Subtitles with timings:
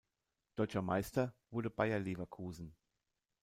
[0.55, 2.75] Deutscher Meister wurde Bayer Leverkusen.